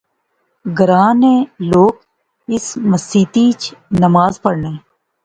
[0.77, 1.33] گراں نے
[1.69, 1.95] لوک
[2.53, 3.63] اس مسیتی اچ
[4.03, 4.73] نماز پڑھنے